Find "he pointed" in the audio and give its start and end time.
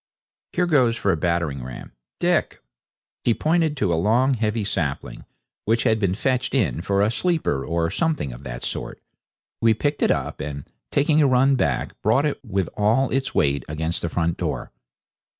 3.23-3.77